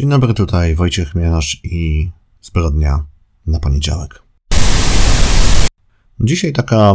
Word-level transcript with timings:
Dzień 0.00 0.08
dobry, 0.08 0.34
tutaj 0.34 0.74
Wojciech 0.74 1.14
Mielasz 1.14 1.60
i 1.64 2.10
Zbrodnia 2.42 3.06
na 3.46 3.60
poniedziałek. 3.60 4.22
Dzisiaj 6.20 6.52
taka 6.52 6.94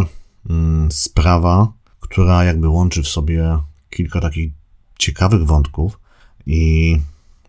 mm, 0.49 0.91
sprawa, 0.91 1.73
która 1.99 2.43
jakby 2.43 2.69
łączy 2.69 3.03
w 3.03 3.07
sobie 3.07 3.57
kilka 3.89 4.21
takich 4.21 4.51
ciekawych 4.99 5.45
wątków 5.45 5.99
i 6.45 6.91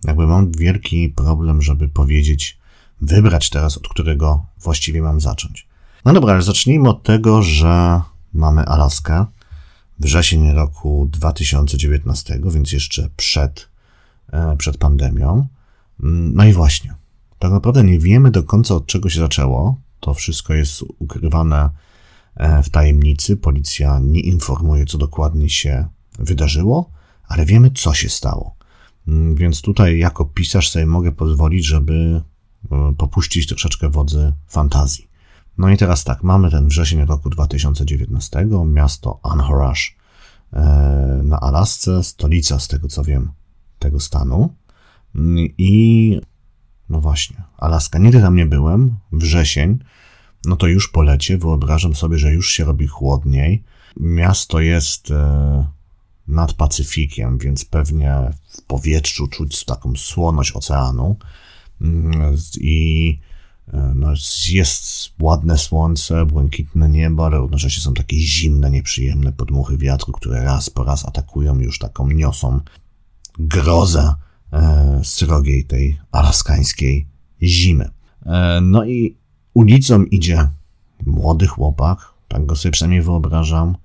jakby 0.05 0.27
mam 0.27 0.53
wielki 0.53 1.09
problem, 1.09 1.63
żeby 1.63 1.89
powiedzieć, 1.89 2.59
wybrać 3.01 3.51
teraz, 3.51 3.77
od 3.77 3.89
którego 3.89 4.47
właściwie 4.61 5.03
mam 5.03 5.21
zacząć. 5.21 5.69
No 6.05 6.13
dobra, 6.13 6.33
ale 6.33 6.43
zacznijmy 6.43 6.89
od 6.89 7.03
tego, 7.03 7.43
że 7.43 8.01
mamy 8.33 8.65
Alaskę, 8.65 9.27
wrzesień 9.99 10.53
roku 10.53 11.09
2019, 11.13 12.41
więc 12.45 12.73
jeszcze 12.73 13.11
przed, 13.17 13.76
przed 14.59 14.77
pandemią. 14.77 15.47
Mm, 16.03 16.35
no 16.35 16.45
i 16.45 16.53
właśnie, 16.53 16.95
tak 17.39 17.53
naprawdę 17.53 17.85
nie 17.85 17.99
wiemy 17.99 18.31
do 18.31 18.43
końca 18.43 18.75
od 18.75 18.87
czego 18.87 19.09
się 19.09 19.21
zaczęło. 19.21 19.81
To 20.01 20.15
wszystko 20.15 20.55
jest 20.55 20.85
ukrywane 20.99 21.71
e, 22.37 22.63
w 22.63 22.71
tajemnicy. 22.71 23.37
Policja 23.37 23.99
nie 24.03 24.21
informuje, 24.21 24.87
co 24.87 24.99
dokładnie 24.99 25.51
się 25.51 25.89
wydarzyło, 26.19 26.91
ale 27.29 27.47
wiemy, 27.47 27.71
co 27.71 27.95
się 27.95 28.09
stało. 28.09 28.57
Mm, 29.09 29.35
więc 29.35 29.63
tutaj, 29.63 29.99
jako 29.99 30.25
pisarz, 30.25 30.71
sobie 30.71 30.87
mogę 30.87 31.13
pozwolić, 31.13 31.67
żeby 31.67 32.23
e, 32.73 32.95
popuścić 32.99 33.47
troszeczkę 33.47 33.89
wodzy 33.89 34.33
fantazji. 34.49 35.09
No 35.59 35.71
i 35.71 35.77
teraz 35.77 36.05
tak, 36.05 36.23
mamy 36.23 36.51
ten 36.51 36.69
wrzesień 36.69 37.05
roku 37.05 37.31
2019, 37.31 38.47
miasto 38.67 39.21
Anchorage 39.23 39.81
e, 40.53 40.61
na 41.25 41.41
Alasce, 41.41 42.05
stolica 42.05 42.59
z 42.59 42.69
tego 42.69 42.89
co 42.89 43.05
wiem 43.05 43.33
tego 43.87 44.01
stanu. 44.01 44.55
I 45.59 46.21
no 46.89 47.01
właśnie, 47.01 47.43
Alaska. 47.57 47.99
Nigdy 47.99 48.21
tam 48.21 48.37
nie 48.37 48.47
byłem, 48.47 48.97
wrzesień, 49.13 49.79
no 50.45 50.57
to 50.57 50.67
już 50.67 50.89
po 50.89 51.03
lecie, 51.03 51.39
wyobrażam 51.39 51.95
sobie, 51.95 52.19
że 52.19 52.33
już 52.33 52.51
się 52.51 52.65
robi 52.65 52.87
chłodniej. 52.87 53.65
Miasto 53.97 54.61
jest 54.61 55.11
e, 55.11 55.67
nad 56.29 56.53
Pacyfikiem, 56.53 57.39
więc 57.39 57.65
pewnie 57.65 58.33
w 58.49 58.63
powietrzu 58.63 59.29
czuć 59.29 59.65
taką 59.65 59.93
słoność 59.97 60.53
oceanu. 60.53 61.17
Mm, 61.81 62.37
I 62.61 63.19
E, 63.73 63.93
no, 63.95 64.13
jest 64.49 65.11
ładne 65.21 65.59
słońce, 65.59 66.27
błękitne 66.27 66.89
niebo, 66.89 67.27
ale 67.27 67.39
równocześnie 67.39 67.83
są 67.83 67.95
takie 67.95 68.19
zimne, 68.19 68.71
nieprzyjemne 68.71 69.33
podmuchy 69.33 69.79
wiatru, 69.79 70.13
które 70.13 70.45
raz 70.45 70.71
po 70.71 70.85
raz 70.85 71.05
atakują 71.05 71.59
już 71.59 71.79
taką 71.79 72.11
niosą 72.11 72.61
grozę 73.39 74.15
e, 74.53 75.01
srogiej 75.05 75.65
tej 75.65 76.01
alaskańskiej 76.13 77.07
zimy. 77.43 77.91
E, 78.27 78.61
no 78.63 78.85
i 78.85 79.17
ulicą 79.55 80.05
idzie 80.05 80.49
młody 81.07 81.47
chłopak, 81.47 82.13
tak 82.29 82.47
go 82.47 82.57
sobie 82.57 82.73
przynajmniej 82.73 83.03
wyobrażam, 83.03 83.77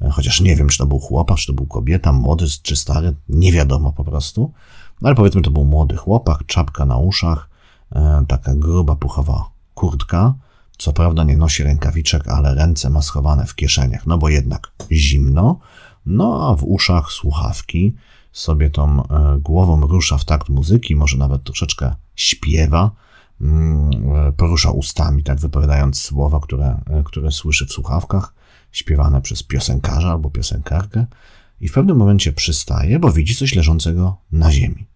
e, 0.00 0.10
chociaż 0.10 0.40
nie 0.40 0.56
wiem, 0.56 0.68
czy 0.68 0.78
to 0.78 0.86
był 0.86 0.98
chłopak, 0.98 1.38
czy 1.38 1.46
to 1.46 1.52
był 1.52 1.66
kobieta, 1.66 2.12
młody 2.12 2.46
czy 2.62 2.76
stary, 2.76 3.14
nie 3.28 3.52
wiadomo 3.52 3.92
po 3.92 4.04
prostu, 4.04 4.52
no 5.00 5.08
ale 5.08 5.16
powiedzmy 5.16 5.42
to 5.42 5.50
był 5.50 5.64
młody 5.64 5.96
chłopak, 5.96 6.46
czapka 6.46 6.86
na 6.86 6.96
uszach, 6.96 7.48
taka 8.28 8.54
gruba, 8.54 8.96
puchowa 8.96 9.50
kurtka. 9.74 10.34
Co 10.78 10.92
prawda 10.92 11.24
nie 11.24 11.36
nosi 11.36 11.62
rękawiczek, 11.62 12.28
ale 12.28 12.54
ręce 12.54 12.90
ma 12.90 13.02
schowane 13.02 13.46
w 13.46 13.54
kieszeniach, 13.54 14.06
no 14.06 14.18
bo 14.18 14.28
jednak 14.28 14.72
zimno. 14.92 15.58
No 16.06 16.50
a 16.50 16.56
w 16.56 16.64
uszach 16.64 17.12
słuchawki 17.12 17.94
sobie 18.36 18.70
tą 18.70 19.02
e, 19.02 19.38
głową 19.40 19.80
rusza 19.80 20.18
w 20.18 20.24
takt 20.24 20.48
muzyki, 20.48 20.96
może 20.96 21.18
nawet 21.18 21.44
troszeczkę 21.44 21.94
śpiewa, 22.14 22.90
mm, 23.40 23.90
e, 24.16 24.32
porusza 24.32 24.70
ustami, 24.70 25.22
tak 25.22 25.40
wypowiadając 25.40 25.98
słowa, 26.00 26.40
które, 26.40 26.80
które 27.04 27.30
słyszy 27.30 27.66
w 27.66 27.72
słuchawkach, 27.72 28.34
śpiewane 28.72 29.22
przez 29.22 29.42
piosenkarza 29.42 30.10
albo 30.10 30.30
piosenkarkę. 30.30 31.06
I 31.60 31.68
w 31.68 31.72
pewnym 31.72 31.96
momencie 31.96 32.32
przystaje, 32.32 32.98
bo 32.98 33.12
widzi 33.12 33.34
coś 33.34 33.54
leżącego 33.54 34.16
na 34.32 34.52
ziemi. 34.52 34.86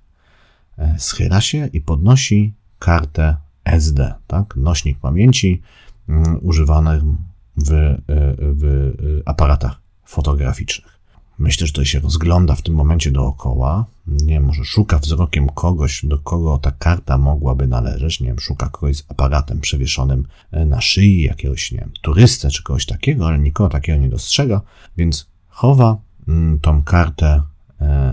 Schyla 0.99 1.41
się 1.41 1.67
i 1.67 1.81
podnosi 1.81 2.55
kartę 2.79 3.37
SD, 3.65 4.15
tak? 4.27 4.57
nośnik 4.57 4.99
pamięci 4.99 5.63
um, 6.09 6.39
używany 6.43 7.01
w, 7.57 7.73
e, 7.73 8.01
w 8.39 8.65
e, 8.65 9.29
aparatach 9.29 9.81
fotograficznych. 10.05 11.00
Myślę, 11.41 11.67
że 11.67 11.73
to 11.73 11.85
się 11.85 12.01
rozgląda 12.01 12.55
w 12.55 12.63
tym 12.63 12.75
momencie 12.75 13.11
dookoła. 13.11 13.87
Nie 14.07 14.41
może 14.41 14.65
szuka 14.65 14.99
wzrokiem 14.99 15.49
kogoś, 15.49 16.07
do 16.07 16.19
kogo 16.19 16.59
ta 16.59 16.71
karta 16.71 17.19
mogłaby 17.19 17.67
należeć. 17.67 18.21
Nie 18.21 18.27
wiem, 18.27 18.39
szuka 18.39 18.69
kogoś 18.69 18.97
z 18.97 19.05
aparatem 19.09 19.61
przewieszonym 19.61 20.27
e, 20.51 20.67
na 20.67 20.81
szyi, 20.81 21.23
jakiegoś, 21.23 21.73
nie 21.73 21.79
wiem, 21.79 21.93
turystę 22.03 22.51
czy 22.51 22.63
kogoś 22.63 22.87
takiego, 22.87 23.27
ale 23.27 23.39
nikogo 23.39 23.71
takiego 23.71 23.99
nie 23.99 24.09
dostrzega, 24.09 24.61
więc 24.97 25.27
chowa 25.49 25.97
mm, 26.29 26.61
tą 26.61 26.83
kartę 26.83 27.43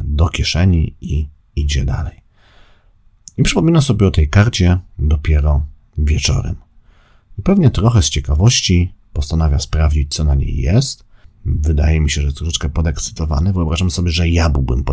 do 0.04 0.30
kieszeni 0.30 0.96
i 1.02 1.28
idzie 1.56 1.86
dalej. 1.86 2.22
I 3.38 3.44
przypomina 3.44 3.82
sobie 3.82 4.08
o 4.08 4.12
tej 4.12 4.30
karcie 4.30 4.80
dopiero 5.00 5.66
wieczorem. 5.98 6.56
I 7.40 7.42
pewnie 7.42 7.70
trochę 7.70 8.02
z 8.02 8.10
ciekawości 8.10 8.94
postanawia 9.14 9.60
sprawdzić, 9.60 10.14
co 10.14 10.24
na 10.24 10.36
niej 10.36 10.58
jest. 10.58 11.07
Wydaje 11.48 12.02
mi 12.02 12.10
się, 12.10 12.22
że 12.22 12.34
troszeczkę 12.34 12.70
podekscytowany. 12.70 13.54
Wyobrażam 13.54 13.92
sobie, 13.92 14.12
że 14.12 14.30
ja 14.30 14.50
byłbym 14.50 14.84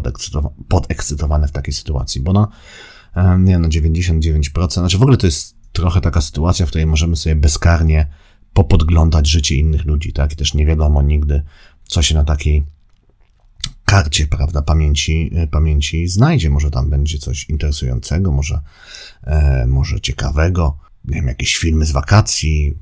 podekscytowany 0.68 1.48
w 1.48 1.52
takiej 1.52 1.74
sytuacji, 1.74 2.20
bo 2.20 2.32
na, 2.32 2.48
e, 3.14 3.38
nie, 3.38 3.58
na 3.58 3.68
99%, 3.68 4.72
znaczy 4.72 4.98
w 4.98 5.02
ogóle 5.02 5.16
to 5.16 5.26
jest 5.26 5.56
trochę 5.72 6.00
taka 6.00 6.20
sytuacja, 6.20 6.66
w 6.66 6.68
której 6.68 6.86
możemy 6.86 7.16
sobie 7.16 7.36
bezkarnie 7.36 8.06
popodglądać 8.52 9.28
życie 9.28 9.56
innych 9.56 9.84
ludzi, 9.84 10.12
tak? 10.12 10.32
I 10.32 10.36
też 10.36 10.54
nie 10.54 10.66
wiadomo 10.66 11.02
nigdy, 11.02 11.42
co 11.84 12.02
się 12.02 12.14
na 12.14 12.24
takiej 12.24 12.64
karcie, 13.84 14.26
prawda, 14.26 14.62
pamięci, 14.62 15.30
e, 15.34 15.46
pamięci 15.46 16.08
znajdzie. 16.08 16.50
Może 16.50 16.70
tam 16.70 16.90
będzie 16.90 17.18
coś 17.18 17.50
interesującego, 17.50 18.32
może, 18.32 18.60
e, 19.22 19.66
może 19.66 20.00
ciekawego, 20.00 20.78
nie 21.04 21.14
wiem, 21.14 21.26
jakieś 21.26 21.56
filmy 21.56 21.86
z 21.86 21.92
wakacji. 21.92 22.74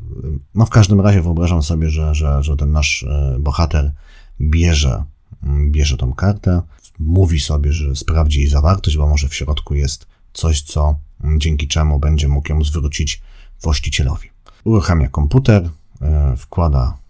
No 0.55 0.67
w 0.67 0.71
każdym 0.71 1.01
razie 1.01 1.23
wyobrażam 1.23 1.63
sobie, 1.63 1.91
że, 1.91 2.15
że, 2.15 2.43
że 2.43 2.57
ten 2.57 2.73
nasz 2.73 3.03
e, 3.03 3.37
bohater 3.41 3.93
bierze, 4.41 5.05
mm, 5.43 5.73
bierze 5.73 5.97
tą 5.97 6.13
kartę, 6.13 6.63
mówi 6.99 7.41
sobie, 7.41 7.73
że 7.73 7.97
sprawdzi 7.97 8.41
jej 8.41 8.49
zawartość, 8.49 8.97
bo 8.97 9.07
może 9.07 9.29
w 9.29 9.35
środku 9.35 9.75
jest 9.75 10.07
coś, 10.33 10.63
co 10.63 10.97
mm, 11.25 11.41
dzięki 11.41 11.69
czemu 11.69 11.99
będzie 11.99 12.29
mógł 12.29 12.53
ją 12.53 12.65
zwrócić 12.65 13.23
właścicielowi. 13.63 14.29
Uruchamia 14.65 15.09
komputer, 15.09 15.71
e, 16.03 16.37
wkłada 16.37 17.03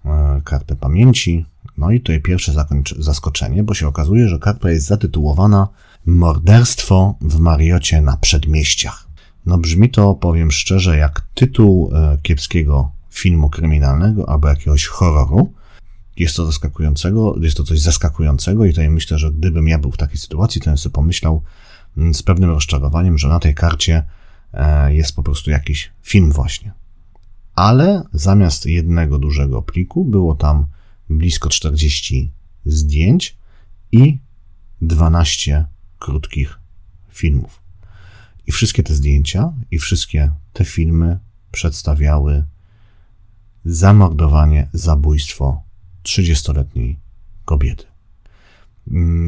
kartę 0.45 0.77
pamięci, 0.77 1.47
no 1.79 1.91
i 1.91 2.01
tutaj 2.01 2.21
pierwsze 2.21 2.53
zaskoczenie, 2.99 3.63
bo 3.63 3.75
się 3.75 3.89
okazuje, 3.89 4.29
że 4.29 4.39
karta 4.39 4.71
jest 4.71 4.87
zatytułowana 4.87 5.69
Morderstwo 6.07 7.15
w 7.21 7.39
Mariocie 7.39 8.01
na 8.01 8.17
przedmieściach. 8.17 9.12
No 9.47 9.59
brzmi 9.59 9.91
to, 9.91 10.15
powiem 10.15 10.51
szczerze, 10.51 10.97
jak 10.97 11.27
tytuł 11.35 11.91
e, 11.95 12.19
kiepskiego 12.23 12.91
filmu 13.11 13.51
kryminalnego 13.51 14.29
albo 14.29 14.49
jakiegoś 14.49 14.87
horroru. 14.87 15.53
Jest 16.17 16.37
to 16.37 16.47
zaskakującego, 16.47 17.35
jest 17.41 17.57
to 17.57 17.65
coś 17.65 17.81
zaskakującego 17.81 18.65
i 18.65 18.71
tutaj 18.71 18.91
myślę, 18.91 19.19
że 19.19 19.33
gdybym 19.33 19.69
ja 19.69 19.79
był 19.79 19.93
w 19.93 19.97
takiej 19.97 20.19
sytuacji, 20.19 20.61
to 20.61 20.71
bym 20.71 20.79
sobie 20.79 20.93
pomyślał 20.93 21.43
mm, 21.97 22.15
z 22.15 22.23
pewnym 22.23 22.51
rozczarowaniem, 22.51 23.19
że 23.19 23.29
na 23.29 23.41
tej 23.41 23.55
karcie 23.55 24.05
e, 24.53 24.95
jest 24.95 25.17
po 25.17 25.23
prostu 25.23 25.51
jakiś 25.51 25.93
film 26.03 26.33
właśnie. 26.33 26.73
Ale 27.55 28.03
zamiast 28.13 28.67
jednego 28.67 29.19
dużego 29.19 29.63
pliku 29.63 30.05
było 30.05 30.35
tam 30.35 30.67
blisko 31.11 31.49
40 31.49 32.33
zdjęć 32.65 33.37
i 33.93 34.19
12 34.83 35.67
krótkich 35.99 36.59
filmów. 37.11 37.62
I 38.47 38.53
wszystkie 38.53 38.83
te 38.83 38.95
zdjęcia 38.95 39.53
i 39.71 39.79
wszystkie 39.79 40.31
te 40.53 40.65
filmy 40.65 41.19
przedstawiały 41.53 42.45
zamordowanie, 43.65 44.69
zabójstwo 44.73 45.63
30-letniej 46.05 46.99
kobiety. 47.45 47.85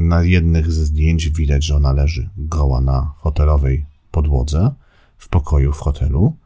Na 0.08 0.22
jednych 0.22 0.72
ze 0.72 0.84
zdjęć 0.84 1.28
widać, 1.28 1.64
że 1.64 1.76
ona 1.76 1.92
leży 1.92 2.28
goła 2.36 2.80
na 2.80 3.12
hotelowej 3.16 3.86
podłodze 4.10 4.74
w 5.18 5.28
pokoju 5.28 5.72
w 5.72 5.78
hotelu. 5.78 6.36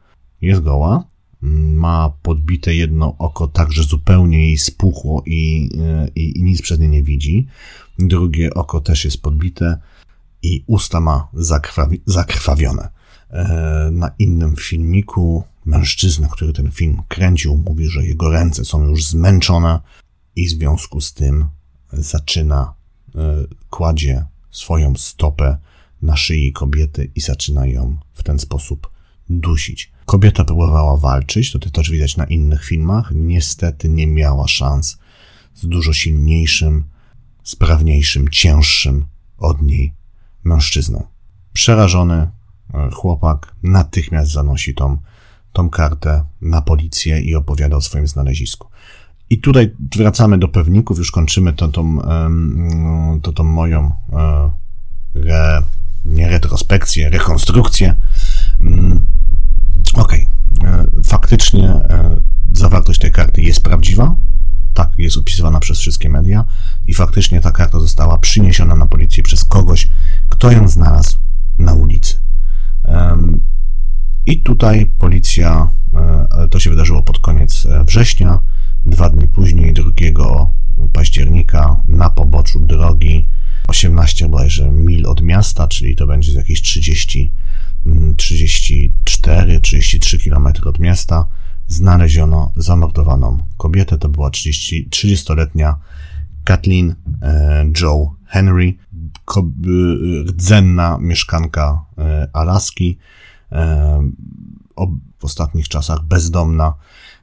Jest 0.41 0.63
goła, 0.63 1.05
ma 1.43 2.13
podbite 2.23 2.75
jedno 2.75 3.17
oko 3.19 3.49
tak, 3.49 3.73
że 3.73 3.83
zupełnie 3.83 4.47
jej 4.47 4.59
spuchło 4.59 5.23
i, 5.27 5.71
i, 6.15 6.39
i 6.39 6.43
nic 6.43 6.63
przez 6.63 6.79
nie 6.79 6.89
nie 6.89 7.03
widzi. 7.03 7.47
Drugie 7.99 8.55
oko 8.55 8.81
też 8.81 9.05
jest 9.05 9.23
podbite 9.23 9.79
i 10.43 10.65
usta 10.67 11.01
ma 11.01 11.29
zakrwawi, 11.35 12.03
zakrwawione. 12.07 12.89
E, 13.31 13.89
na 13.93 14.11
innym 14.19 14.57
filmiku 14.57 15.45
mężczyzna, 15.65 16.29
który 16.29 16.53
ten 16.53 16.71
film 16.71 17.03
kręcił, 17.09 17.57
mówi, 17.57 17.89
że 17.89 18.07
jego 18.07 18.31
ręce 18.31 18.65
są 18.65 18.85
już 18.85 19.07
zmęczone 19.07 19.81
i 20.37 20.47
w 20.47 20.51
związku 20.51 21.01
z 21.01 21.15
tym 21.15 21.47
zaczyna, 21.93 22.75
e, 23.15 23.45
kładzie 23.71 24.25
swoją 24.51 24.97
stopę 24.97 25.59
na 26.03 26.17
szyi 26.17 26.53
kobiety 26.53 27.11
i 27.15 27.21
zaczyna 27.21 27.67
ją 27.67 27.97
w 28.15 28.23
ten 28.23 28.39
sposób 28.39 28.91
dusić. 29.31 29.93
Kobieta 30.05 30.45
próbowała 30.45 30.97
walczyć, 30.97 31.53
to 31.53 31.71
też 31.71 31.91
widać 31.91 32.17
na 32.17 32.25
innych 32.25 32.65
filmach. 32.65 33.11
Niestety 33.15 33.89
nie 33.89 34.07
miała 34.07 34.49
szans 34.49 34.99
z 35.55 35.67
dużo 35.67 35.93
silniejszym, 35.93 36.85
sprawniejszym, 37.45 38.29
cięższym 38.29 39.05
od 39.39 39.63
niej 39.63 39.98
mężczyzną. 40.49 41.07
Przerażony 41.53 42.15
e, 42.75 42.91
chłopak 42.93 43.55
natychmiast 43.63 44.31
zanosi 44.33 44.75
tą, 44.75 44.99
tą 45.53 45.71
kartę 45.71 46.25
na 46.41 46.63
policję 46.63 47.21
i 47.21 47.35
opowiada 47.35 47.77
o 47.77 47.81
swoim 47.81 48.07
znalezisku. 48.07 48.69
I 49.31 49.39
tutaj 49.39 49.75
wracamy 49.97 50.39
do 50.39 50.49
pewników, 50.49 50.99
już 50.99 51.11
kończymy 51.11 51.53
tą, 51.53 51.73
tą, 51.73 51.99
tą, 53.23 53.33
tą 53.33 53.45
moją 53.45 53.93
e, 54.13 54.51
re, 55.15 55.63
nie 56.05 56.29
retrospekcję, 56.29 57.11
rekonstrukcję. 57.11 57.95
Mm, 58.61 59.01
okej, 59.95 60.27
okay. 60.59 60.71
E, 60.71 60.87
faktycznie 61.05 61.75
zawartość 62.53 63.01
tej 63.01 63.13
karty 63.13 63.41
jest 63.41 63.63
prawdziwa, 63.63 64.17
tak 64.79 64.93
jest 64.99 65.17
opisywana 65.17 65.61
przez 65.61 65.79
wszystkie 65.79 66.09
media 66.09 66.45
i 66.87 66.95
faktycznie 66.95 67.41
ta 67.41 67.51
karta 67.51 67.81
została 67.81 68.19
przyniesiona 68.19 68.75
na 68.75 68.87
policję 68.87 69.23
przez 69.23 69.45
kogoś, 69.45 69.89
kto 70.29 70.51
ją 70.51 70.69
znalazł 70.69 71.17
na 71.59 71.73
ulicy. 71.73 72.21
I 74.27 74.43
tutaj 74.43 74.91
policja, 74.99 75.71
e, 76.31 76.49
to 76.49 76.61
się 76.61 76.71
wydarzyło 76.71 77.03
pod 77.03 77.19
koniec 77.19 77.67
e, 77.67 77.85
września, 77.85 78.39
dwa 78.87 79.09
dni 79.09 79.29
później, 79.29 79.73
2 79.73 79.85
października, 80.93 81.83
na 81.89 82.11
poboczu 82.11 82.61
drogi 82.61 83.27
18 83.69 84.29
bodajże 84.29 84.73
mil 84.73 85.07
od 85.07 85.23
miasta, 85.23 85.69
czyli 85.69 85.97
to 85.97 86.07
będzie 86.07 86.33
jakieś 86.33 86.63
30, 86.63 87.33
34, 88.17 89.61
33 89.61 90.19
km 90.19 90.49
od 90.65 90.79
miasta, 90.79 91.27
znaleziono 91.69 92.53
zamordowaną 92.57 93.39
kobietę. 93.57 93.99
To 93.99 94.09
była 94.09 94.31
30, 94.31 94.89
30-letnia 94.91 95.77
Kathleen 96.45 96.95
e, 97.23 97.71
Joe 97.81 98.15
Henry, 98.27 98.75
rdzenna 100.27 100.99
mieszkanka 101.01 101.85
e, 101.99 102.29
Alaski, 102.33 102.99
e, 103.53 104.11
w 105.19 105.25
ostatnich 105.25 105.69
czasach 105.69 106.05
bezdomna. 106.05 106.75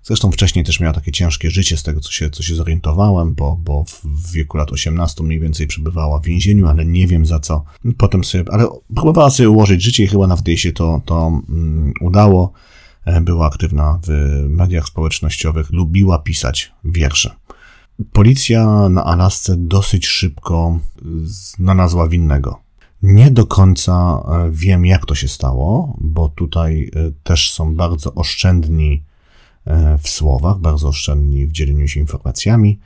Zresztą 0.03 0.31
wcześniej 0.31 0.65
też 0.65 0.79
miała 0.79 0.93
takie 0.93 1.11
ciężkie 1.11 1.51
życie, 1.51 1.77
z 1.77 1.83
tego 1.83 1.99
co 1.99 2.11
się, 2.11 2.29
co 2.29 2.43
się 2.43 2.55
zorientowałem, 2.55 3.35
bo, 3.35 3.57
bo 3.63 3.83
w 4.03 4.31
wieku 4.31 4.57
lat 4.57 4.71
18 4.71 5.23
mniej 5.23 5.39
więcej 5.39 5.67
przebywała 5.67 6.19
w 6.19 6.25
więzieniu, 6.25 6.67
ale 6.67 6.85
nie 6.85 7.07
wiem 7.07 7.25
za 7.25 7.39
co. 7.39 7.63
Potem 7.97 8.23
sobie, 8.23 8.43
ale 8.51 8.67
próbowała 8.95 9.29
sobie 9.29 9.49
ułożyć 9.49 9.83
życie 9.83 10.03
i 10.03 10.07
chyba 10.07 10.27
nawet 10.27 10.47
jej 10.47 10.57
się 10.57 10.71
to, 10.73 11.01
to 11.05 11.27
um, 11.27 11.93
udało. 12.01 12.53
Była 13.21 13.47
aktywna 13.47 13.99
w 14.07 14.09
mediach 14.49 14.85
społecznościowych, 14.85 15.71
lubiła 15.71 16.19
pisać 16.19 16.73
wiersze. 16.83 17.35
Policja 18.13 18.89
na 18.89 19.05
Alasce 19.05 19.55
dosyć 19.57 20.07
szybko 20.07 20.79
znalazła 21.23 22.07
winnego. 22.07 22.65
Nie 23.03 23.31
do 23.31 23.45
końca 23.45 24.23
e, 24.27 24.51
wiem, 24.51 24.85
jak 24.85 25.05
to 25.05 25.15
się 25.15 25.27
stało, 25.27 25.97
bo 26.01 26.29
tutaj 26.29 26.91
e, 26.95 27.11
też 27.23 27.51
są 27.51 27.75
bardzo 27.75 28.13
oszczędni 28.13 29.03
e, 29.65 29.97
w 29.97 30.09
słowach, 30.09 30.57
bardzo 30.59 30.87
oszczędni 30.87 31.47
w 31.47 31.51
dzieleniu 31.51 31.87
się 31.87 31.99
informacjami. 31.99 32.79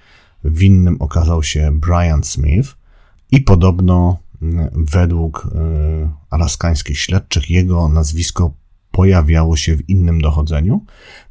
Winnym 0.44 0.98
okazał 1.00 1.44
się 1.44 1.72
Brian 1.74 2.24
Smith 2.24 2.76
i 3.32 3.42
podobno 3.42 4.18
według 4.72 5.48
alaskańskich 6.30 7.00
śledczych 7.00 7.50
jego 7.50 7.90
nazwisko 7.90 8.52
pojawiało 8.92 9.58
się 9.58 9.76
w 9.76 9.90
innym 9.90 10.22
dochodzeniu. 10.22 10.86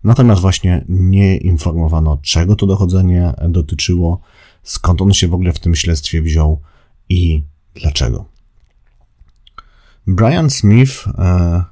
Natomiast 0.04 0.40
właśnie 0.40 0.84
nie 0.88 1.36
informowano, 1.36 2.18
czego 2.22 2.56
to 2.56 2.66
dochodzenie 2.66 3.32
dotyczyło, 3.48 4.20
skąd 4.62 5.02
on 5.02 5.12
się 5.12 5.28
w 5.28 5.34
ogóle 5.34 5.52
w 5.52 5.58
tym 5.58 5.74
śledztwie 5.74 6.22
wziął 6.22 6.60
i 7.08 7.42
dlaczego. 7.74 8.24
Brian 10.06 10.50
Smith 10.50 11.04
e, 11.18 11.64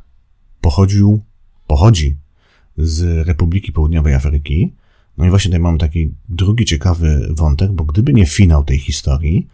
pochodził, 0.61 1.21
pochodzi 1.67 2.17
z 2.79 3.27
Republiki 3.27 3.73
Południowej 3.73 4.15
Afryki. 4.15 4.73
No 5.19 5.27
i 5.27 5.31
właśnie 5.31 5.49
tutaj 5.49 5.61
mamy 5.61 5.79
taki 5.79 6.15
drugi 6.29 6.65
ciekawy 6.65 7.29
wątek, 7.31 7.73
bo 7.73 7.85
gdyby 7.85 8.13
nie 8.13 8.27
finał 8.27 8.65
tej 8.65 8.79
historii, 8.79 9.47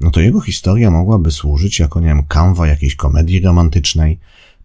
no 0.00 0.10
to 0.10 0.20
jego 0.20 0.40
historia 0.40 0.90
mogłaby 0.90 1.30
służyć 1.30 1.78
jako, 1.80 2.00
nie 2.00 2.06
wiem, 2.06 2.22
kanwa 2.22 2.66
jakiejś 2.66 2.96
komedii 2.96 3.40
romantycznej, 3.40 4.18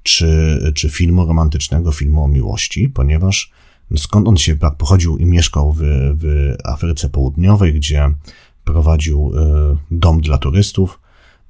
czy, 0.03 0.59
czy 0.75 0.89
filmu 0.89 1.25
romantycznego, 1.25 1.92
filmu 1.92 2.24
o 2.24 2.27
miłości, 2.27 2.89
ponieważ 2.89 3.51
skąd 3.98 4.27
on 4.27 4.38
się 4.38 4.56
pochodził 4.77 5.18
i 5.18 5.25
mieszkał 5.25 5.74
w, 5.74 5.80
w 6.15 6.56
Afryce 6.63 7.09
Południowej, 7.09 7.74
gdzie 7.74 8.13
prowadził 8.63 9.31
e, 9.36 9.77
dom 9.92 10.21
dla 10.21 10.38
turystów, 10.38 11.00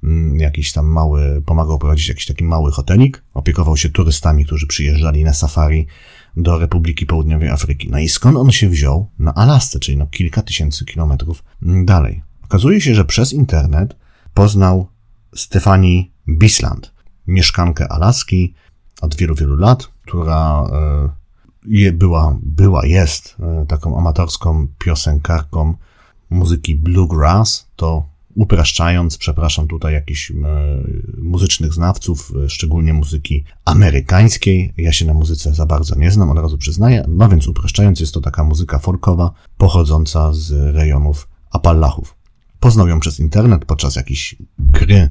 mm, 0.04 0.38
jakiś 0.38 0.72
tam 0.72 0.86
mały, 0.86 1.42
pomagał 1.46 1.78
prowadzić 1.78 2.08
jakiś 2.08 2.26
taki 2.26 2.44
mały 2.44 2.72
hotelik, 2.72 3.22
opiekował 3.34 3.76
się 3.76 3.88
turystami, 3.88 4.44
którzy 4.44 4.66
przyjeżdżali 4.66 5.24
na 5.24 5.32
safari 5.32 5.86
do 6.36 6.58
Republiki 6.58 7.06
Południowej 7.06 7.48
Afryki. 7.48 7.88
No 7.90 7.98
i 7.98 8.08
skąd 8.08 8.36
on 8.36 8.50
się 8.50 8.68
wziął? 8.68 9.10
Na 9.18 9.34
Alasce, 9.34 9.80
czyli 9.80 9.96
no 9.96 10.06
kilka 10.06 10.42
tysięcy 10.42 10.84
kilometrów 10.84 11.44
dalej. 11.62 12.22
Okazuje 12.44 12.80
się, 12.80 12.94
że 12.94 13.04
przez 13.04 13.32
internet 13.32 13.96
poznał 14.34 14.86
Stefani 15.34 16.12
Bisland 16.28 16.91
mieszkankę 17.26 17.88
Alaski 17.88 18.54
od 19.02 19.16
wielu, 19.16 19.34
wielu 19.34 19.56
lat, 19.56 19.88
która 20.02 20.64
e, 21.86 21.92
była, 21.92 22.38
była, 22.42 22.86
jest 22.86 23.36
e, 23.40 23.66
taką 23.66 23.98
amatorską 23.98 24.66
piosenkarką 24.78 25.74
muzyki 26.30 26.74
bluegrass, 26.74 27.66
to 27.76 28.06
upraszczając, 28.34 29.18
przepraszam 29.18 29.68
tutaj 29.68 29.92
jakichś 29.92 30.30
e, 30.30 30.34
muzycznych 31.18 31.72
znawców, 31.72 32.32
szczególnie 32.48 32.92
muzyki 32.92 33.44
amerykańskiej. 33.64 34.74
Ja 34.76 34.92
się 34.92 35.04
na 35.04 35.14
muzyce 35.14 35.54
za 35.54 35.66
bardzo 35.66 35.94
nie 35.94 36.10
znam, 36.10 36.30
od 36.30 36.38
razu 36.38 36.58
przyznaję. 36.58 37.04
No 37.08 37.28
więc 37.28 37.48
upraszczając, 37.48 38.00
jest 38.00 38.14
to 38.14 38.20
taka 38.20 38.44
muzyka 38.44 38.78
folkowa 38.78 39.30
pochodząca 39.56 40.32
z 40.32 40.74
rejonów 40.74 41.28
Appalachów. 41.50 42.16
Poznał 42.60 42.88
ją 42.88 43.00
przez 43.00 43.20
internet 43.20 43.64
podczas 43.64 43.96
jakiejś 43.96 44.36
gry 44.58 45.08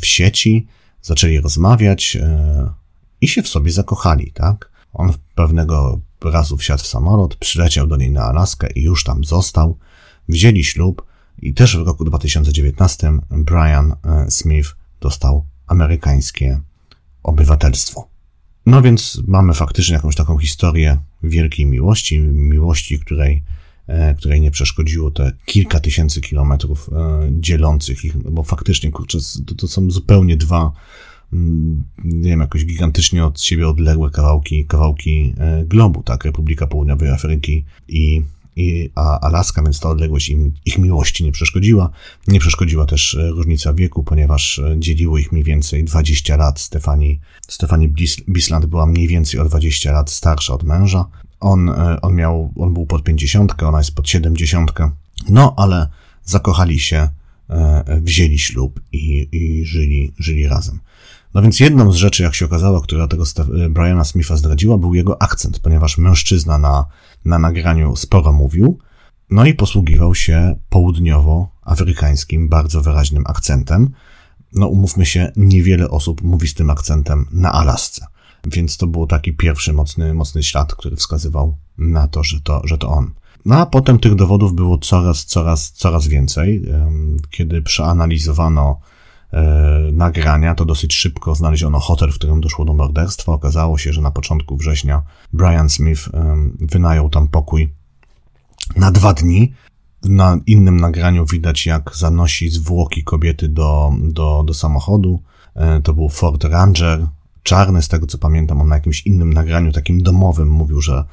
w 0.00 0.06
sieci 0.06 0.66
zaczęli 1.02 1.40
rozmawiać 1.40 2.16
e, 2.16 2.72
i 3.20 3.28
się 3.28 3.42
w 3.42 3.48
sobie 3.48 3.72
zakochali, 3.72 4.32
tak? 4.32 4.70
On 4.92 5.12
pewnego 5.34 6.00
razu 6.24 6.56
wsiadł 6.56 6.82
w 6.82 6.86
samolot, 6.86 7.36
przyleciał 7.36 7.86
do 7.86 7.96
niej 7.96 8.12
na 8.12 8.22
Alaskę 8.22 8.68
i 8.74 8.82
już 8.82 9.04
tam 9.04 9.24
został. 9.24 9.78
Wzięli 10.28 10.64
ślub 10.64 11.02
i 11.38 11.54
też 11.54 11.76
w 11.76 11.86
roku 11.86 12.04
2019 12.04 13.12
Brian 13.30 13.92
e, 14.04 14.30
Smith 14.30 14.76
dostał 15.00 15.44
amerykańskie 15.66 16.60
obywatelstwo. 17.22 18.08
No 18.66 18.82
więc 18.82 19.22
mamy 19.26 19.54
faktycznie 19.54 19.94
jakąś 19.94 20.16
taką 20.16 20.38
historię 20.38 20.98
wielkiej 21.22 21.66
miłości, 21.66 22.18
miłości, 22.20 22.98
której 22.98 23.42
której 24.18 24.40
nie 24.40 24.50
przeszkodziło 24.50 25.10
te 25.10 25.32
kilka 25.44 25.80
tysięcy 25.80 26.20
kilometrów 26.20 26.90
e, 26.92 27.28
dzielących 27.30 28.04
ich, 28.04 28.16
bo 28.16 28.42
faktycznie, 28.42 28.90
kurczę, 28.90 29.18
to, 29.46 29.54
to 29.54 29.68
są 29.68 29.90
zupełnie 29.90 30.36
dwa, 30.36 30.72
mm, 31.32 31.84
nie 32.04 32.30
wiem, 32.30 32.40
jakoś 32.40 32.66
gigantycznie 32.66 33.24
od 33.24 33.40
siebie 33.40 33.68
odległe 33.68 34.10
kawałki, 34.10 34.66
kawałki 34.66 35.34
e, 35.38 35.64
globu, 35.64 36.02
tak, 36.02 36.24
Republika 36.24 36.66
Południowej 36.66 37.10
Afryki 37.10 37.64
i, 37.88 38.22
i 38.56 38.90
Alaska, 39.20 39.62
więc 39.62 39.80
ta 39.80 39.88
odległość 39.88 40.28
im, 40.28 40.52
ich 40.64 40.78
miłości 40.78 41.24
nie 41.24 41.32
przeszkodziła. 41.32 41.90
Nie 42.28 42.40
przeszkodziła 42.40 42.86
też 42.86 43.18
różnica 43.20 43.74
wieku, 43.74 44.04
ponieważ 44.04 44.60
dzieliło 44.78 45.18
ich 45.18 45.32
mniej 45.32 45.44
więcej 45.44 45.84
20 45.84 46.36
lat. 46.36 46.60
Stefani, 46.60 47.20
Stefani 47.48 47.88
Bisland 48.28 48.66
była 48.66 48.86
mniej 48.86 49.08
więcej 49.08 49.40
o 49.40 49.44
20 49.44 49.92
lat 49.92 50.10
starsza 50.10 50.54
od 50.54 50.62
męża. 50.62 51.04
On, 51.40 51.68
e, 51.68 52.00
on 52.00 52.14
miał, 52.14 52.52
on 52.56 52.74
był 52.74 52.86
pod 52.86 53.02
pięćdziesiątkę, 53.02 53.68
ona 53.68 53.78
jest 53.78 53.94
pod 53.94 54.08
siedemdziesiątkę. 54.08 54.90
No, 55.28 55.54
ale 55.56 55.88
zakochali 56.24 56.80
się, 56.80 57.08
e, 57.50 58.00
wzięli 58.00 58.38
ślub 58.38 58.80
i, 58.92 59.28
i 59.32 59.64
żyli, 59.64 60.12
żyli 60.18 60.48
razem. 60.48 60.80
No 61.34 61.42
więc 61.42 61.60
jedną 61.60 61.92
z 61.92 61.96
rzeczy, 61.96 62.22
jak 62.22 62.34
się 62.34 62.44
okazało, 62.44 62.80
która 62.80 63.08
tego 63.08 63.24
e, 63.24 63.68
Briana 63.68 64.04
Smitha 64.04 64.36
zdradziła, 64.36 64.78
był 64.78 64.94
jego 64.94 65.22
akcent, 65.22 65.58
ponieważ 65.58 65.98
mężczyzna 65.98 66.58
na, 66.58 66.86
na 67.24 67.38
nagraniu 67.38 67.96
sporo 67.96 68.32
mówił, 68.32 68.78
no 69.30 69.46
i 69.46 69.54
posługiwał 69.54 70.14
się 70.14 70.56
południowoafrykańskim, 70.68 72.48
bardzo 72.48 72.80
wyraźnym 72.80 73.24
akcentem. 73.26 73.90
No 74.52 74.66
umówmy 74.66 75.06
się, 75.06 75.32
niewiele 75.36 75.90
osób 75.90 76.22
mówi 76.22 76.48
z 76.48 76.54
tym 76.54 76.70
akcentem 76.70 77.26
na 77.32 77.52
Alasce. 77.52 78.06
Więc 78.46 78.76
to 78.76 78.86
był 78.86 79.06
taki 79.06 79.32
pierwszy 79.32 79.72
mocny, 79.72 80.14
mocny 80.14 80.42
ślad, 80.42 80.74
który 80.74 80.96
wskazywał 80.96 81.56
na 81.78 82.08
to, 82.08 82.22
że 82.22 82.40
to, 82.40 82.60
że 82.64 82.78
to 82.78 82.88
on. 82.88 83.10
No 83.44 83.56
a 83.56 83.66
potem 83.66 83.98
tych 83.98 84.14
dowodów 84.14 84.54
było 84.54 84.78
coraz, 84.78 85.24
coraz, 85.24 85.72
coraz 85.72 86.08
więcej. 86.08 86.62
Kiedy 87.30 87.62
przeanalizowano 87.62 88.80
e, 89.32 89.42
nagrania, 89.92 90.54
to 90.54 90.64
dosyć 90.64 90.94
szybko 90.94 91.34
znaleziono 91.34 91.80
hotel, 91.80 92.12
w 92.12 92.14
którym 92.14 92.40
doszło 92.40 92.64
do 92.64 92.74
morderstwa. 92.74 93.32
Okazało 93.32 93.78
się, 93.78 93.92
że 93.92 94.00
na 94.00 94.10
początku 94.10 94.56
września 94.56 95.02
Brian 95.32 95.70
Smith 95.70 96.08
wynajął 96.60 97.10
tam 97.10 97.28
pokój 97.28 97.72
na 98.76 98.90
dwa 98.90 99.14
dni. 99.14 99.52
Na 100.02 100.38
innym 100.46 100.76
nagraniu 100.80 101.26
widać, 101.26 101.66
jak 101.66 101.96
zanosi 101.96 102.50
zwłoki 102.50 103.04
kobiety 103.04 103.48
do, 103.48 103.92
do, 104.00 104.42
do 104.46 104.54
samochodu. 104.54 105.22
E, 105.54 105.82
to 105.82 105.94
był 105.94 106.08
Ford 106.08 106.44
Ranger, 106.44 107.06
czarny, 107.48 107.82
z 107.82 107.88
tego 107.88 108.06
co 108.06 108.18
pamiętam. 108.18 108.60
On 108.60 108.68
na 108.68 108.74
jakimś 108.74 109.06
innym 109.06 109.32
nagraniu, 109.32 109.72
takim 109.72 110.02
domowym, 110.02 110.48
mówił, 110.48 110.80
że 110.80 111.04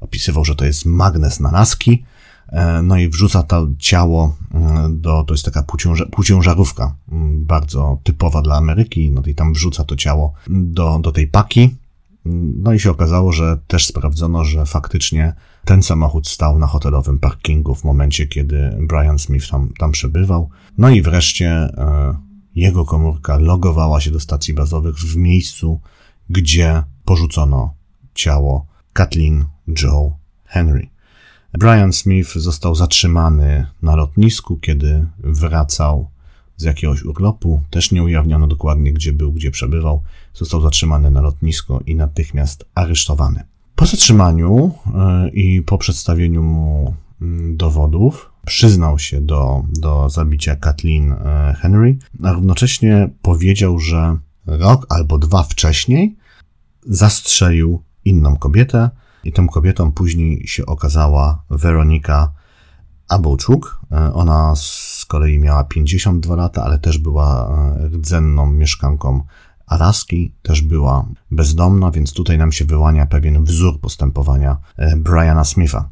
opisywał, 0.00 0.44
że 0.44 0.54
to 0.54 0.64
jest 0.64 0.86
magnes 0.86 1.40
na 1.40 1.50
laski. 1.50 2.04
E, 2.48 2.82
no 2.82 2.96
i 2.96 3.08
wrzuca 3.08 3.42
to 3.42 3.68
ciało 3.78 4.36
mm, 4.54 5.00
do, 5.00 5.24
to 5.24 5.34
jest 5.34 5.44
taka 5.44 5.64
płciążarówka, 6.10 6.94
mm, 7.12 7.44
bardzo 7.44 7.98
typowa 8.02 8.42
dla 8.42 8.56
Ameryki, 8.56 9.10
no 9.10 9.22
i 9.26 9.34
tam 9.34 9.52
wrzuca 9.52 9.84
to 9.84 9.96
ciało 9.96 10.32
do, 10.48 10.98
do 10.98 11.12
tej 11.12 11.26
paki. 11.26 11.76
No 12.56 12.72
i 12.72 12.80
się 12.80 12.90
okazało, 12.90 13.32
że 13.32 13.58
też 13.66 13.86
sprawdzono, 13.86 14.44
że 14.44 14.66
faktycznie 14.66 15.34
ten 15.64 15.82
samochód 15.82 16.28
stał 16.28 16.58
na 16.58 16.66
hotelowym 16.66 17.18
parkingu 17.18 17.74
w 17.74 17.84
momencie, 17.84 18.26
kiedy 18.26 18.76
Brian 18.88 19.18
Smith 19.18 19.50
tam, 19.50 19.72
tam 19.78 19.92
przebywał. 19.92 20.50
No 20.78 20.90
i 20.90 21.02
wreszcie 21.02 21.48
e, 21.50 22.14
jego 22.54 22.84
komórka 22.84 23.38
logowała 23.38 24.00
się 24.00 24.10
do 24.10 24.20
stacji 24.20 24.54
bazowych 24.54 24.96
w 24.96 25.16
miejscu, 25.16 25.80
gdzie 26.30 26.82
porzucono 27.04 27.74
ciało 28.14 28.66
Kathleen 28.92 29.44
Joe 29.82 30.12
Henry. 30.44 30.88
Brian 31.52 31.92
Smith 31.92 32.34
został 32.34 32.74
zatrzymany 32.74 33.66
na 33.82 33.96
lotnisku, 33.96 34.56
kiedy 34.56 35.06
wracał 35.18 36.08
z 36.56 36.62
jakiegoś 36.62 37.02
urlopu. 37.02 37.62
Też 37.70 37.92
nie 37.92 38.02
ujawniono 38.02 38.46
dokładnie, 38.46 38.92
gdzie 38.92 39.12
był, 39.12 39.32
gdzie 39.32 39.50
przebywał. 39.50 40.02
Został 40.34 40.60
zatrzymany 40.60 41.10
na 41.10 41.20
lotnisko 41.20 41.80
i 41.86 41.94
natychmiast 41.94 42.64
aresztowany. 42.74 43.44
Po 43.76 43.86
zatrzymaniu 43.86 44.72
e, 44.94 45.28
i 45.28 45.62
po 45.62 45.78
przedstawieniu 45.78 46.42
mu 46.42 46.94
mm, 47.22 47.56
dowodów 47.56 48.33
przyznał 48.44 48.98
się 48.98 49.20
do, 49.20 49.62
do 49.68 50.10
zabicia 50.10 50.56
Kathleen 50.56 51.12
e, 51.12 51.54
Henry, 51.60 51.98
a 52.22 52.32
równocześnie 52.32 53.10
powiedział, 53.22 53.78
że 53.78 54.16
rok 54.46 54.86
albo 54.88 55.18
dwa 55.18 55.42
wcześniej 55.42 56.16
zastrzelił 56.86 57.82
inną 58.04 58.36
kobietę, 58.36 58.90
i 59.24 59.32
tą 59.32 59.48
kobietą 59.48 59.92
później 59.92 60.46
się 60.46 60.66
okazała 60.66 61.44
Weronika 61.50 62.32
Abouczuk. 63.08 63.80
E, 63.92 64.14
ona 64.14 64.54
z 64.56 65.04
kolei 65.08 65.38
miała 65.38 65.64
52 65.64 66.36
lata, 66.36 66.64
ale 66.64 66.78
też 66.78 66.98
była 66.98 67.56
e, 67.78 67.88
rdzenną 67.88 68.50
mieszkanką 68.50 69.22
Alaski, 69.66 70.34
też 70.42 70.62
była 70.62 71.06
bezdomna, 71.30 71.90
więc 71.90 72.12
tutaj 72.12 72.38
nam 72.38 72.52
się 72.52 72.64
wyłania 72.64 73.06
pewien 73.06 73.44
wzór 73.44 73.80
postępowania 73.80 74.56
Briana 74.96 75.44
Smitha. 75.44 75.90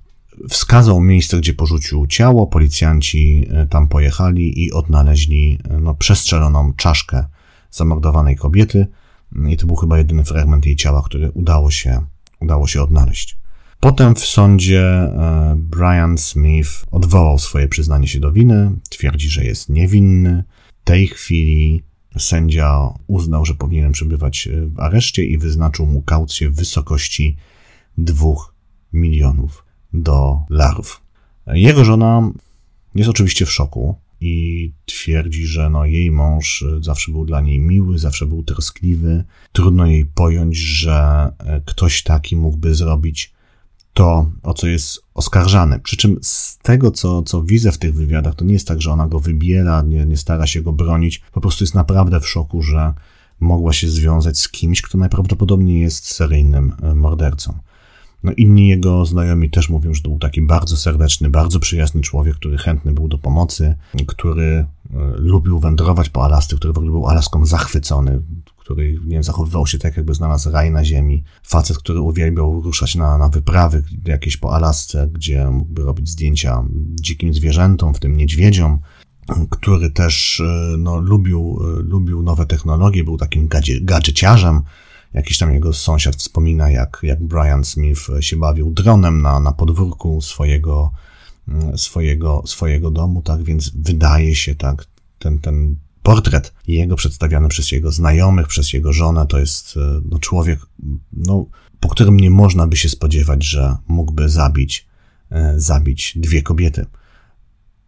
Wskazał 0.48 1.00
miejsce, 1.00 1.38
gdzie 1.38 1.54
porzucił 1.54 2.06
ciało, 2.06 2.46
policjanci 2.46 3.48
tam 3.70 3.88
pojechali 3.88 4.64
i 4.64 4.72
odnaleźli 4.72 5.58
no, 5.80 5.94
przestrzeloną 5.94 6.72
czaszkę 6.72 7.24
zamordowanej 7.70 8.36
kobiety. 8.36 8.86
I 9.48 9.56
to 9.56 9.66
był 9.66 9.76
chyba 9.76 9.98
jedyny 9.98 10.24
fragment 10.24 10.66
jej 10.66 10.76
ciała, 10.76 11.02
który 11.02 11.30
udało 11.30 11.70
się 11.70 12.06
udało 12.42 12.66
się 12.66 12.82
odnaleźć. 12.82 13.38
Potem 13.80 14.14
w 14.14 14.24
sądzie 14.26 14.82
e, 14.82 15.54
Brian 15.56 16.18
Smith 16.18 16.84
odwołał 16.90 17.38
swoje 17.38 17.68
przyznanie 17.68 18.08
się 18.08 18.20
do 18.20 18.32
winy, 18.32 18.72
twierdzi, 18.90 19.28
że 19.28 19.44
jest 19.44 19.68
niewinny. 19.68 20.44
W 20.82 20.84
tej 20.84 21.06
chwili 21.06 21.82
sędzia 22.18 22.88
uznał, 23.06 23.44
że 23.44 23.54
powinien 23.54 23.92
przebywać 23.92 24.46
e, 24.46 24.66
w 24.66 24.80
areszcie 24.80 25.24
i 25.24 25.38
wyznaczył 25.38 25.86
mu 25.86 26.02
kaucję 26.02 26.50
w 26.50 26.54
wysokości 26.54 27.36
2 27.98 28.26
milionów 28.92 29.64
dolarów. 29.94 31.02
Jego 31.46 31.84
żona 31.84 32.30
jest 32.94 33.10
oczywiście 33.10 33.46
w 33.46 33.50
szoku 33.50 33.94
i 34.20 34.72
twierdzi, 34.86 35.46
że 35.46 35.70
no, 35.70 35.84
jej 35.84 36.10
mąż 36.10 36.64
zawsze 36.80 37.12
był 37.12 37.24
dla 37.24 37.40
niej 37.40 37.58
miły, 37.58 37.98
zawsze 37.98 38.26
był 38.26 38.42
troskliwy. 38.42 39.24
Trudno 39.52 39.86
jej 39.86 40.04
pojąć, 40.06 40.56
że 40.56 41.28
e, 41.38 41.60
ktoś 41.66 42.02
taki 42.02 42.36
mógłby 42.36 42.74
zrobić 42.74 43.32
to, 43.94 44.30
o 44.42 44.54
co 44.54 44.66
jest 44.66 45.02
oskarżany. 45.14 45.78
Przy 45.78 45.96
czym 45.96 46.18
z 46.22 46.58
tego, 46.58 46.90
co, 46.90 47.22
co 47.22 47.42
widzę 47.42 47.72
w 47.72 47.78
tych 47.78 47.94
wywiadach, 47.94 48.34
to 48.34 48.44
nie 48.44 48.52
jest 48.52 48.68
tak, 48.68 48.82
że 48.82 48.92
ona 48.92 49.06
go 49.06 49.20
wybiela, 49.20 49.82
nie, 49.82 50.06
nie 50.06 50.16
stara 50.16 50.46
się 50.46 50.62
go 50.62 50.72
bronić. 50.72 51.22
Po 51.32 51.40
prostu 51.40 51.64
jest 51.64 51.74
naprawdę 51.74 52.20
w 52.20 52.28
szoku, 52.28 52.62
że 52.62 52.92
mogła 53.40 53.72
się 53.72 53.88
związać 53.88 54.38
z 54.38 54.48
kimś, 54.48 54.82
kto 54.82 54.98
najprawdopodobniej 54.98 55.80
jest 55.80 56.04
seryjnym 56.04 56.72
e, 56.82 56.94
mordercą. 56.94 57.58
No 58.24 58.32
inni 58.36 58.68
jego 58.68 59.04
znajomi 59.04 59.50
też 59.50 59.68
mówią, 59.68 59.94
że 59.94 60.02
to 60.02 60.08
był 60.08 60.18
taki 60.18 60.42
bardzo 60.42 60.76
serdeczny, 60.76 61.30
bardzo 61.30 61.60
przyjazny 61.60 62.00
człowiek, 62.00 62.36
który 62.36 62.58
chętny 62.58 62.92
był 62.92 63.08
do 63.08 63.18
pomocy, 63.18 63.74
który 64.06 64.44
e, 64.44 64.66
lubił 65.16 65.60
wędrować 65.60 66.08
po 66.08 66.24
Alasce, 66.24 66.56
który 66.56 66.72
w 66.72 66.78
ogóle 66.78 66.92
był 66.92 67.06
Alaską 67.06 67.46
zachwycony, 67.46 68.22
który, 68.56 68.92
nie 68.92 69.10
wiem, 69.14 69.22
zachowywał 69.22 69.66
się 69.66 69.78
tak, 69.78 69.96
jakby 69.96 70.14
znalazł 70.14 70.50
raj 70.50 70.70
na 70.70 70.84
ziemi. 70.84 71.24
Facet, 71.42 71.78
który 71.78 72.00
uwielbiał 72.00 72.60
ruszać 72.60 72.94
na, 72.94 73.18
na 73.18 73.28
wyprawy 73.28 73.84
jakieś 74.06 74.36
po 74.36 74.54
Alasce, 74.54 75.08
gdzie 75.12 75.50
mógłby 75.50 75.82
robić 75.82 76.08
zdjęcia 76.08 76.64
dzikim 76.94 77.34
zwierzętom, 77.34 77.94
w 77.94 78.00
tym 78.00 78.16
niedźwiedziom, 78.16 78.78
który 79.50 79.90
też 79.90 80.40
e, 80.40 80.76
no, 80.78 80.96
lubił, 80.96 81.58
e, 81.60 81.82
lubił 81.82 82.22
nowe 82.22 82.46
technologie, 82.46 83.04
był 83.04 83.16
takim 83.16 83.48
gadżeciarzem, 83.82 84.62
Jakiś 85.14 85.38
tam 85.38 85.52
jego 85.52 85.72
sąsiad 85.72 86.16
wspomina, 86.16 86.70
jak, 86.70 87.00
jak 87.02 87.22
Brian 87.22 87.64
Smith 87.64 88.00
się 88.20 88.36
bawił 88.36 88.70
dronem 88.70 89.22
na, 89.22 89.40
na 89.40 89.52
podwórku 89.52 90.20
swojego, 90.20 90.92
mm, 91.48 91.78
swojego, 91.78 92.42
swojego 92.46 92.90
domu, 92.90 93.22
tak 93.22 93.42
więc 93.42 93.70
wydaje 93.74 94.34
się, 94.34 94.54
tak, 94.54 94.86
ten, 95.18 95.38
ten 95.38 95.76
portret 96.02 96.52
jego 96.66 96.96
przedstawiany 96.96 97.48
przez 97.48 97.72
jego 97.72 97.90
znajomych, 97.90 98.46
przez 98.46 98.72
jego 98.72 98.92
żonę, 98.92 99.26
to 99.26 99.38
jest 99.38 99.76
e, 99.76 100.00
no, 100.10 100.18
człowiek, 100.18 100.60
no, 101.12 101.46
po 101.80 101.88
którym 101.88 102.20
nie 102.20 102.30
można 102.30 102.66
by 102.66 102.76
się 102.76 102.88
spodziewać, 102.88 103.44
że 103.44 103.76
mógłby 103.88 104.28
zabić, 104.28 104.86
e, 105.30 105.54
zabić 105.56 106.12
dwie 106.16 106.42
kobiety. 106.42 106.86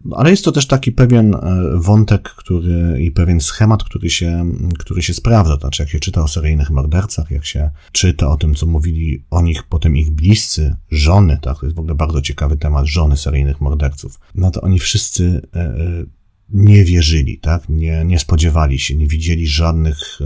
No, 0.04 0.16
ale 0.16 0.30
jest 0.30 0.44
to 0.44 0.52
też 0.52 0.66
taki 0.66 0.92
pewien 0.92 1.34
e, 1.34 1.40
wątek, 1.74 2.22
który 2.28 3.02
i 3.02 3.10
pewien 3.10 3.40
schemat, 3.40 3.84
który 3.84 4.10
się, 4.10 4.44
który 4.78 5.02
się 5.02 5.14
sprawdza. 5.14 5.56
Znaczy, 5.56 5.82
jak 5.82 5.90
się 5.90 6.00
czyta 6.00 6.22
o 6.22 6.28
seryjnych 6.28 6.70
mordercach, 6.70 7.30
jak 7.30 7.44
się 7.44 7.70
czyta 7.92 8.28
o 8.28 8.36
tym, 8.36 8.54
co 8.54 8.66
mówili 8.66 9.24
o 9.30 9.42
nich 9.42 9.62
potem 9.62 9.96
ich 9.96 10.10
bliscy, 10.10 10.76
żony, 10.90 11.38
tak, 11.42 11.58
to 11.58 11.66
jest 11.66 11.76
w 11.76 11.78
ogóle 11.78 11.94
bardzo 11.94 12.20
ciekawy 12.20 12.56
temat, 12.56 12.86
żony 12.86 13.16
seryjnych 13.16 13.60
morderców, 13.60 14.20
no 14.34 14.50
to 14.50 14.60
oni 14.60 14.78
wszyscy 14.78 15.40
e, 15.54 15.60
e, 15.60 16.04
nie 16.48 16.84
wierzyli, 16.84 17.38
tak, 17.38 17.68
nie, 17.68 18.04
nie 18.04 18.18
spodziewali 18.18 18.78
się, 18.78 18.94
nie 18.94 19.06
widzieli 19.06 19.46
żadnych 19.46 20.18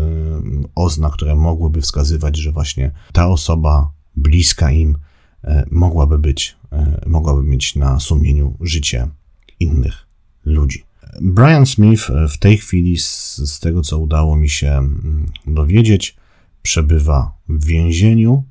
oznak, 0.75 1.13
które 1.13 1.37
mogłyby 1.37 1.81
wskazywać, 1.81 2.37
że 2.37 2.53
właśnie 2.53 2.91
ta 3.13 3.29
osoba 3.29 3.93
bliska 4.17 4.71
im 4.71 4.99
mogłaby 5.71 6.19
być, 6.19 6.57
mogłaby 7.07 7.43
mieć 7.43 7.77
na 7.77 8.01
sumieniu 8.01 8.57
życie 8.61 9.09
innych 9.61 10.07
ludzi. 10.45 10.85
Brian 11.21 11.67
Smith 11.67 12.11
w 12.29 12.39
tej 12.39 12.57
chwili, 12.59 12.99
z, 12.99 13.37
z 13.37 13.61
tego 13.61 13.83
co 13.83 13.99
udało 13.99 14.37
mi 14.37 14.49
się 14.49 14.69
mm, 14.69 15.33
dowiedzieć, 15.47 16.17
przebywa 16.63 17.33
w 17.49 17.65
więzieniu, 17.65 18.45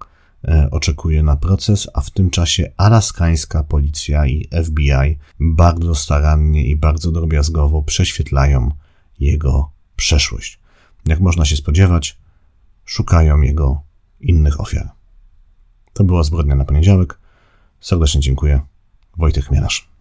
e, 0.48 0.68
oczekuje 0.72 1.24
na 1.24 1.36
proces, 1.36 1.88
a 1.94 2.02
w 2.02 2.12
tym 2.12 2.30
czasie 2.30 2.72
alaskańska 2.78 3.64
policja 3.64 4.28
i 4.28 4.50
FBI 4.64 5.18
bardzo 5.40 5.96
starannie 5.96 6.68
i 6.68 6.76
bardzo 6.76 7.12
drobiazgowo 7.12 7.82
prześwietlają 7.82 8.72
jego 9.20 9.72
przeszłość. 9.96 10.60
Jak 11.06 11.20
można 11.20 11.46
się 11.46 11.56
spodziewać, 11.56 12.18
szukają 12.86 13.42
jego 13.42 13.82
innych 14.20 14.62
ofiar. 14.62 14.90
To 15.94 16.04
była 16.04 16.24
zbrodnia 16.24 16.56
na 16.56 16.66
poniedziałek. 16.66 17.20
Serdecznie 17.82 18.22
dziękuję. 18.22 18.62
Wojtek 19.18 19.46
Chmielarz. 19.46 19.97